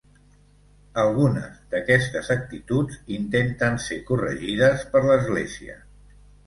[1.01, 5.81] Algunes d’aquestes actituds intenten ser corregides per l’església.